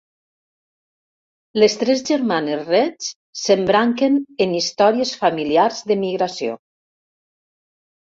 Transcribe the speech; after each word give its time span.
Les 1.63 1.75
tres 1.81 2.01
germanes 2.07 2.65
Reig 2.71 3.11
s'embranquen 3.43 4.19
en 4.49 4.59
històries 4.63 5.15
familiars 5.23 5.89
d'emigració. 5.89 6.61